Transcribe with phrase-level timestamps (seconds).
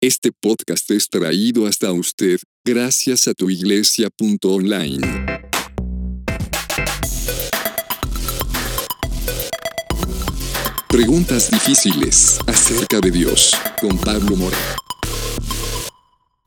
[0.00, 5.00] Este podcast es traído hasta usted gracias a tuiglesia.online.
[10.88, 14.56] Preguntas difíciles acerca de Dios con Pablo Mora.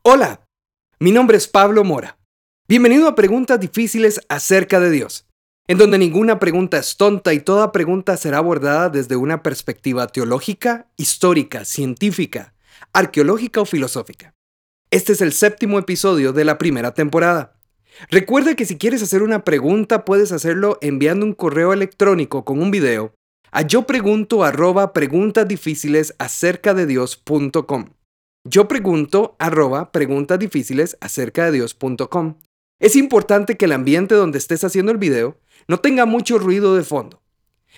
[0.00, 0.46] Hola,
[0.98, 2.16] mi nombre es Pablo Mora.
[2.66, 5.26] Bienvenido a Preguntas difíciles acerca de Dios,
[5.68, 10.90] en donde ninguna pregunta es tonta y toda pregunta será abordada desde una perspectiva teológica,
[10.96, 12.51] histórica, científica,
[12.92, 14.34] arqueológica o filosófica.
[14.90, 17.58] Este es el séptimo episodio de la primera temporada.
[18.10, 22.70] Recuerda que si quieres hacer una pregunta puedes hacerlo enviando un correo electrónico con un
[22.70, 23.14] video
[23.50, 27.90] a yo pregunto arroba preguntas difíciles acerca de Dios.com.
[28.44, 31.66] Yo pregunto arroba preguntas difíciles acerca de.
[32.80, 36.82] Es importante que el ambiente donde estés haciendo el video no tenga mucho ruido de
[36.82, 37.22] fondo.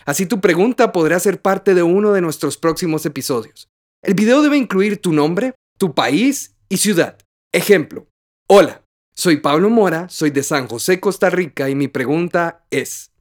[0.06, 3.68] Así tu pregunta podrá ser parte de uno de nuestros próximos episodios.
[4.04, 7.16] El video debe incluir tu nombre, tu país y ciudad.
[7.52, 8.06] Ejemplo.
[8.46, 8.84] Hola,
[9.16, 13.12] soy Pablo Mora, soy de San José, Costa Rica y mi pregunta es,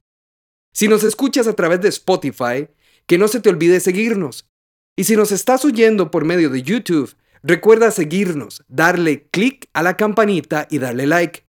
[0.74, 2.68] si nos escuchas a través de Spotify,
[3.06, 4.46] que no se te olvide seguirnos.
[4.94, 9.96] Y si nos estás oyendo por medio de YouTube, recuerda seguirnos, darle clic a la
[9.96, 11.46] campanita y darle like.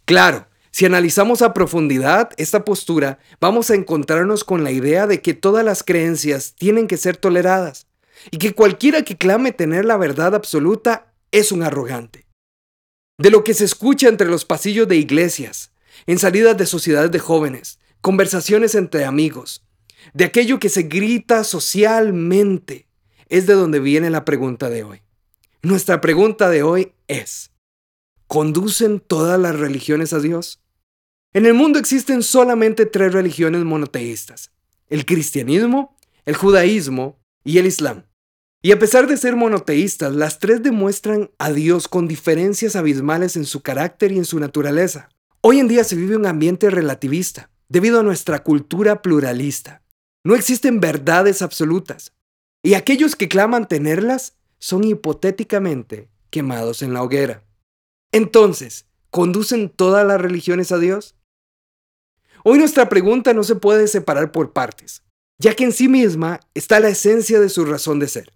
[0.05, 5.33] Claro, si analizamos a profundidad esta postura, vamos a encontrarnos con la idea de que
[5.33, 7.88] todas las creencias tienen que ser toleradas
[8.29, 12.30] y que cualquiera que clame tener la verdad absoluta es un arrogante
[13.21, 15.71] de lo que se escucha entre los pasillos de iglesias,
[16.07, 19.63] en salidas de sociedades de jóvenes, conversaciones entre amigos,
[20.13, 22.87] de aquello que se grita socialmente,
[23.29, 25.01] es de donde viene la pregunta de hoy.
[25.61, 27.51] Nuestra pregunta de hoy es,
[28.25, 30.63] ¿conducen todas las religiones a Dios?
[31.33, 34.51] En el mundo existen solamente tres religiones monoteístas,
[34.89, 35.95] el cristianismo,
[36.25, 38.05] el judaísmo y el islam.
[38.63, 43.45] Y a pesar de ser monoteístas, las tres demuestran a Dios con diferencias abismales en
[43.45, 45.09] su carácter y en su naturaleza.
[45.41, 49.81] Hoy en día se vive un ambiente relativista, debido a nuestra cultura pluralista.
[50.23, 52.13] No existen verdades absolutas,
[52.61, 57.43] y aquellos que claman tenerlas son hipotéticamente quemados en la hoguera.
[58.11, 61.16] Entonces, ¿conducen todas las religiones a Dios?
[62.43, 65.01] Hoy nuestra pregunta no se puede separar por partes,
[65.39, 68.31] ya que en sí misma está la esencia de su razón de ser.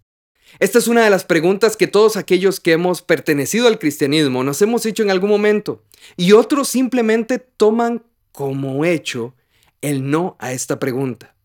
[0.59, 4.61] Esta es una de las preguntas que todos aquellos que hemos pertenecido al cristianismo nos
[4.61, 5.83] hemos hecho en algún momento
[6.15, 9.35] y otros simplemente toman como hecho
[9.81, 11.35] el no a esta pregunta.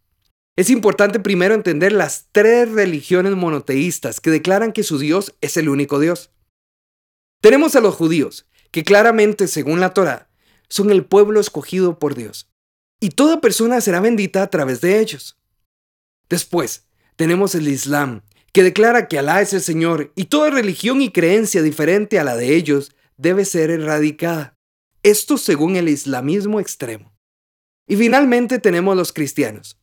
[0.57, 5.69] Es importante primero entender las tres religiones monoteístas que declaran que su Dios es el
[5.69, 6.31] único Dios.
[7.41, 10.29] Tenemos a los judíos, que claramente, según la Torá,
[10.69, 12.51] son el pueblo escogido por Dios,
[13.01, 15.39] y toda persona será bendita a través de ellos.
[16.29, 16.87] Después,
[17.17, 18.23] tenemos el Islam,
[18.53, 22.37] que declara que Alá es el Señor y toda religión y creencia diferente a la
[22.37, 24.57] de ellos debe ser erradicada.
[25.03, 27.13] Esto según el islamismo extremo.
[27.87, 29.79] Y finalmente tenemos los cristianos.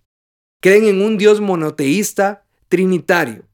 [0.62, 3.48] Creen en un Dios monoteísta, trinitario.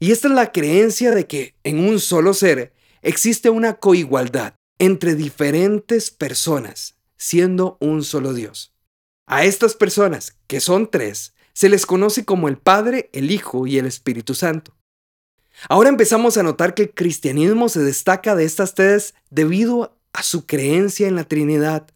[0.00, 5.14] Y esta es la creencia de que en un solo ser existe una coigualdad entre
[5.14, 8.74] diferentes personas, siendo un solo Dios.
[9.26, 13.78] A estas personas, que son tres, se les conoce como el Padre, el Hijo y
[13.78, 14.76] el Espíritu Santo.
[15.68, 20.46] Ahora empezamos a notar que el cristianismo se destaca de estas tres debido a su
[20.46, 21.88] creencia en la Trinidad,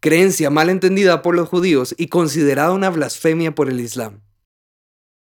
[0.00, 4.22] creencia mal entendida por los judíos y considerada una blasfemia por el Islam.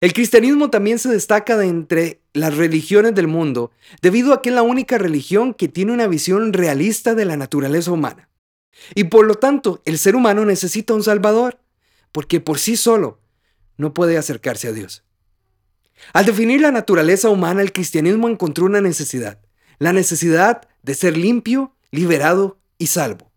[0.00, 3.72] El cristianismo también se destaca de entre las religiones del mundo
[4.02, 7.90] debido a que es la única religión que tiene una visión realista de la naturaleza
[7.90, 8.28] humana.
[8.94, 11.58] Y por lo tanto, el ser humano necesita un Salvador,
[12.12, 13.18] porque por sí solo
[13.78, 15.04] no puede acercarse a Dios.
[16.12, 19.40] Al definir la naturaleza humana, el cristianismo encontró una necesidad,
[19.78, 23.32] la necesidad de ser limpio, liberado y salvo.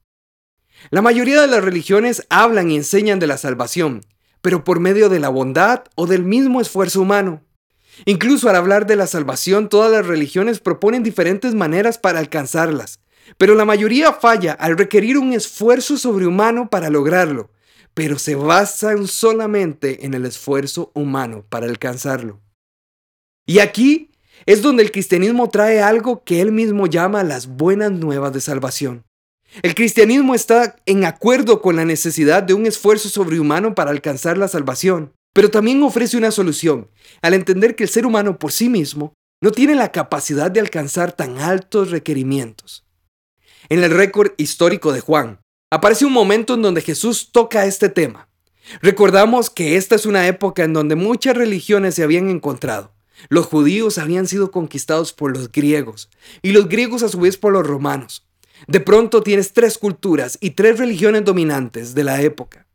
[0.89, 4.01] La mayoría de las religiones hablan y enseñan de la salvación,
[4.41, 7.43] pero por medio de la bondad o del mismo esfuerzo humano.
[8.05, 12.99] Incluso al hablar de la salvación, todas las religiones proponen diferentes maneras para alcanzarlas,
[13.38, 17.51] pero la mayoría falla al requerir un esfuerzo sobrehumano para lograrlo,
[17.93, 22.41] pero se basan solamente en el esfuerzo humano para alcanzarlo.
[23.45, 24.11] Y aquí
[24.45, 29.03] es donde el cristianismo trae algo que él mismo llama las buenas nuevas de salvación.
[29.61, 34.47] El cristianismo está en acuerdo con la necesidad de un esfuerzo sobrehumano para alcanzar la
[34.47, 36.89] salvación, pero también ofrece una solución,
[37.21, 41.13] al entender que el ser humano por sí mismo no tiene la capacidad de alcanzar
[41.13, 42.85] tan altos requerimientos.
[43.69, 45.41] En el récord histórico de Juan,
[45.71, 48.27] aparece un momento en donde Jesús toca este tema.
[48.81, 52.91] Recordamos que esta es una época en donde muchas religiones se habían encontrado.
[53.29, 56.09] Los judíos habían sido conquistados por los griegos
[56.41, 58.27] y los griegos a su vez por los romanos.
[58.68, 62.67] De pronto tienes tres culturas y tres religiones dominantes de la época,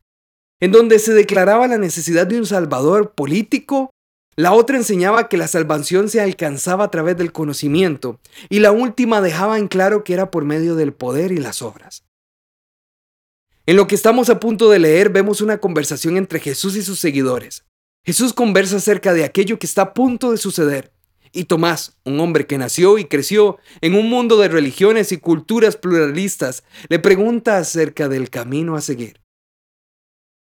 [0.59, 3.91] en donde se declaraba la necesidad de un salvador político,
[4.35, 8.19] la otra enseñaba que la salvación se alcanzaba a través del conocimiento
[8.49, 12.06] y la última dejaba en claro que era por medio del poder y las obras.
[13.67, 16.99] En lo que estamos a punto de leer vemos una conversación entre Jesús y sus
[16.99, 17.65] seguidores.
[18.05, 20.93] Jesús conversa acerca de aquello que está a punto de suceder.
[21.33, 25.75] Y Tomás, un hombre que nació y creció en un mundo de religiones y culturas
[25.75, 29.19] pluralistas, le pregunta acerca del camino a seguir.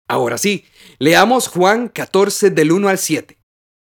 [0.10, 0.66] Ahora sí,
[1.00, 3.40] leamos Juan 14 del 1 al 7.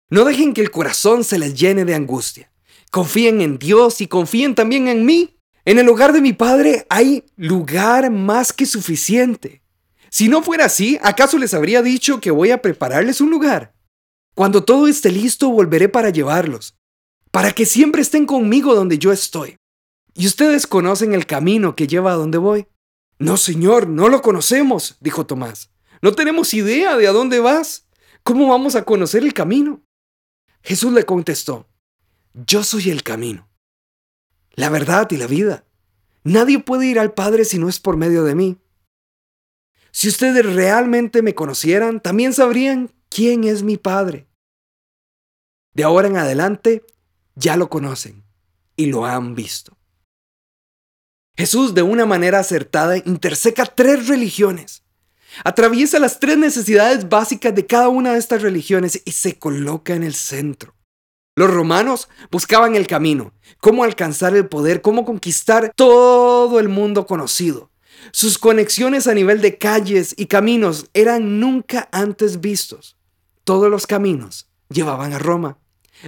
[0.09, 2.51] No dejen que el corazón se les llene de angustia.
[2.91, 5.36] Confíen en Dios y confíen también en mí.
[5.67, 9.63] En el hogar de mi Padre hay lugar más que suficiente.
[10.11, 13.75] Si no fuera así, ¿acaso les habría dicho que voy a prepararles un lugar?
[14.37, 16.77] Cuando todo esté listo, volveré para llevarlos,
[17.33, 19.57] para que siempre estén conmigo donde yo estoy.
[20.15, 22.69] ¿Y ustedes conocen el camino que lleva a donde voy?
[23.19, 25.73] No, Señor, no lo conocemos, dijo Tomás.
[26.01, 27.89] No tenemos idea de a dónde vas.
[28.23, 29.83] ¿Cómo vamos a conocer el camino?
[30.63, 31.69] Jesús le contestó,
[32.35, 33.46] Yo soy el camino,
[34.57, 35.65] la verdad y la vida.
[36.25, 38.59] Nadie puede ir al Padre si no es por medio de mí.
[39.93, 44.27] Si ustedes realmente me conocieran, también sabrían quién es mi Padre.
[45.73, 46.85] De ahora en adelante,
[47.35, 48.25] ya lo conocen
[48.77, 49.77] y lo han visto.
[51.37, 54.85] Jesús de una manera acertada interseca tres religiones.
[55.45, 60.03] Atraviesa las tres necesidades básicas de cada una de estas religiones y se coloca en
[60.03, 60.76] el centro.
[61.39, 67.71] Los romanos buscaban el camino, cómo alcanzar el poder, cómo conquistar todo el mundo conocido.
[68.11, 72.97] Sus conexiones a nivel de calles y caminos eran nunca antes vistos.
[73.45, 75.59] Todos los caminos llevaban a Roma.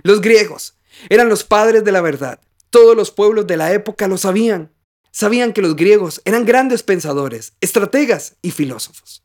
[0.03, 0.79] Los griegos
[1.11, 2.41] eran los padres de la verdad.
[2.71, 4.73] Todos los pueblos de la época lo sabían.
[5.11, 9.23] Sabían que los griegos eran grandes pensadores, estrategas y filósofos.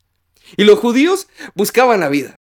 [0.58, 2.36] Y los judíos buscaban la vida.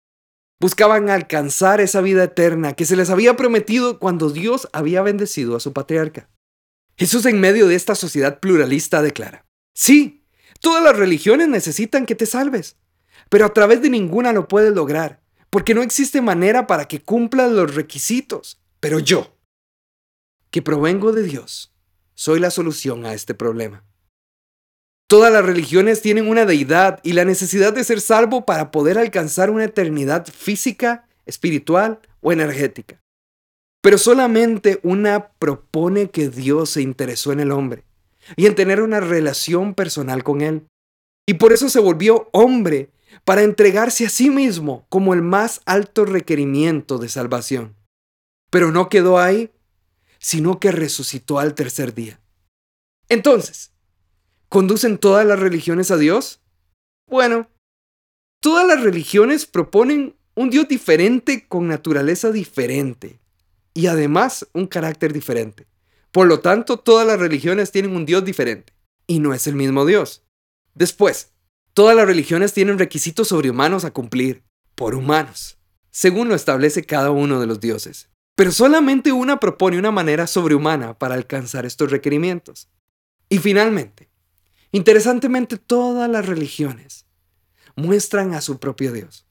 [0.61, 5.61] Buscaban alcanzar esa vida eterna que se les había prometido cuando Dios había bendecido a
[5.61, 6.29] su patriarca.
[6.97, 10.21] Jesús en medio de esta sociedad pluralista declara, sí,
[10.61, 12.77] Todas las religiones necesitan que te salves,
[13.31, 17.51] pero a través de ninguna lo puedes lograr, porque no existe manera para que cumplas
[17.51, 18.61] los requisitos.
[18.79, 19.39] Pero yo,
[20.51, 21.75] que provengo de Dios,
[22.15, 23.85] soy la solución a este problema.
[25.11, 29.51] Todas las religiones tienen una deidad y la necesidad de ser salvo para poder alcanzar
[29.51, 33.03] una eternidad física, espiritual o energética.
[33.83, 37.83] Pero solamente una propone que Dios se interesó en el hombre
[38.37, 40.69] y en tener una relación personal con Él.
[41.27, 42.93] Y por eso se volvió hombre,
[43.25, 47.75] para entregarse a sí mismo como el más alto requerimiento de salvación.
[48.49, 49.51] Pero no quedó ahí,
[50.21, 52.21] sino que resucitó al tercer día.
[53.09, 53.73] Entonces,
[54.51, 56.43] ¿conducen todas las religiones a Dios?
[57.09, 57.49] Bueno,
[58.43, 63.21] todas las religiones proponen un Dios diferente con naturaleza diferente
[63.73, 65.67] y además un carácter diferente.
[66.13, 68.75] Por lo tanto, todas las religiones tienen un Dios diferente
[69.07, 70.25] y no es el mismo Dios.
[70.75, 71.33] Después,
[71.73, 74.43] todas las religiones tienen requisitos sobrehumanos a cumplir
[74.75, 75.59] por humanos,
[75.91, 78.11] según lo establece cada uno de los dioses.
[78.35, 82.69] Pero solamente una propone una manera sobrehumana para alcanzar estos requerimientos.
[83.29, 84.10] Y finalmente,
[84.73, 87.07] interesantemente, todas las religiones
[87.77, 89.27] muestran a su propio Dios,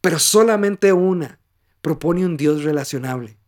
[0.00, 1.40] pero solamente una
[1.80, 3.38] propone un Dios relacionable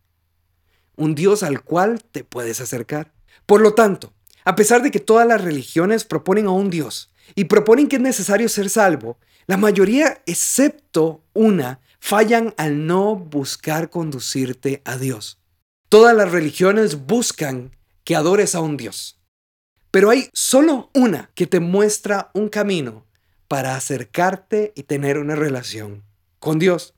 [0.97, 3.13] un Dios al cual te puedes acercar.
[3.45, 4.13] Por lo tanto,
[4.43, 8.01] a pesar de que todas las religiones proponen a un Dios y proponen que es
[8.01, 15.39] necesario ser salvo, la mayoría, excepto una, fallan al no buscar conducirte a Dios.
[15.87, 17.71] Todas las religiones buscan
[18.03, 19.16] que adores a un Dios.
[19.91, 23.05] Pero hay solo una que te muestra un camino
[23.47, 26.03] para acercarte y tener una relación
[26.39, 26.93] con Dios.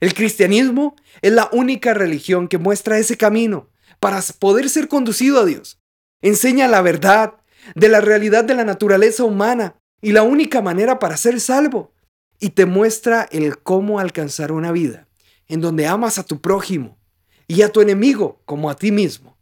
[0.00, 3.68] El cristianismo es la única religión que muestra ese camino
[4.00, 5.78] para poder ser conducido a Dios.
[6.22, 7.34] Enseña la verdad
[7.74, 11.92] de la realidad de la naturaleza humana y la única manera para ser salvo.
[12.40, 15.06] Y te muestra el cómo alcanzar una vida
[15.46, 16.98] en donde amas a tu prójimo
[17.46, 19.38] y a tu enemigo como a ti mismo.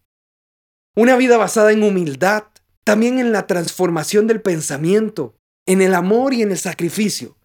[0.96, 2.44] Una vida basada en humildad,
[2.90, 7.38] también en la transformación del pensamiento, en el amor y en el sacrificio,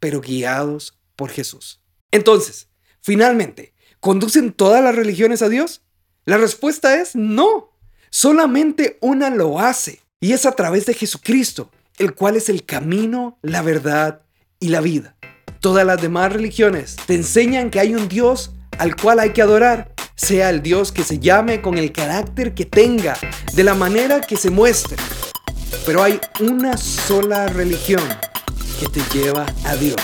[0.00, 1.80] pero guiados por Jesús.
[2.10, 2.68] Entonces,
[3.00, 5.82] finalmente, ¿conducen todas las religiones a Dios?
[6.24, 7.78] La respuesta es no.
[8.10, 13.38] Solamente una lo hace, y es a través de Jesucristo, el cual es el camino,
[13.40, 14.22] la verdad
[14.58, 15.16] y la vida.
[15.60, 19.94] Todas las demás religiones te enseñan que hay un Dios al cual hay que adorar,
[20.18, 23.16] sea el Dios que se llame con el carácter que tenga,
[23.54, 24.96] de la manera que se muestre.
[25.86, 28.02] Pero hay una sola religión
[28.80, 30.00] que te lleva a Dios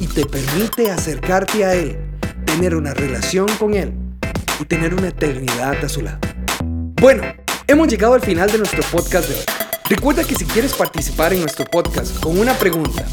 [0.00, 1.98] y te permite acercarte a Él,
[2.46, 3.92] tener una relación con Él
[4.58, 6.18] y tener una eternidad a su lado.
[7.00, 7.22] Bueno,
[7.66, 9.44] hemos llegado al final de nuestro podcast de hoy.
[9.90, 13.06] Recuerda que si quieres participar en nuestro podcast con una pregunta,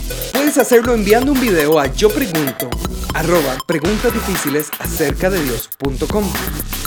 [0.45, 2.69] puedes hacerlo enviando un video a yo pregunto
[3.15, 6.23] arroba preguntas difíciles acerca de Dios.com.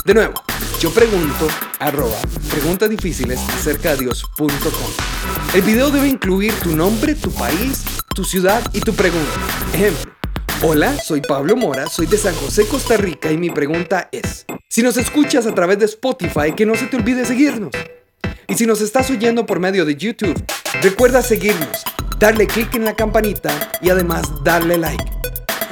[0.05, 0.33] De nuevo,
[0.79, 1.45] yo pregunto
[1.77, 2.15] arroba
[2.49, 4.89] preguntas difíciles acerca de Dios.com.
[5.53, 7.83] El video debe incluir tu nombre, tu país,
[8.15, 9.33] tu ciudad y tu pregunta.
[9.73, 10.09] Ejemplo.
[10.61, 14.81] Hola, soy Pablo Mora, soy de San José, Costa Rica y mi pregunta es, si
[14.81, 17.71] nos escuchas a través de Spotify, que no se te olvide seguirnos.
[18.47, 20.41] Y si nos estás oyendo por medio de YouTube,
[20.81, 21.83] recuerda seguirnos,
[22.19, 23.49] darle clic en la campanita
[23.81, 25.03] y además darle like.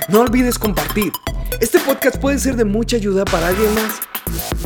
[0.08, 1.12] No olvides compartir.
[1.60, 4.00] Este podcast puede ser de mucha ayuda para alguien más.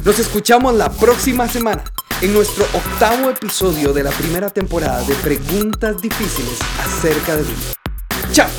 [0.06, 1.84] Nos escuchamos la próxima semana
[2.22, 7.74] en nuestro octavo episodio de la primera temporada de Preguntas Difíciles acerca de Dios.
[8.32, 8.50] ¡Chao!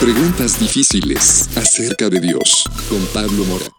[0.00, 3.75] Preguntas difíciles acerca de Dios con Pablo Mora.